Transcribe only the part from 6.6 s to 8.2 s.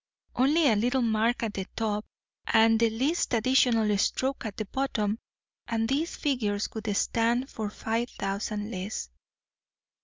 would stand for five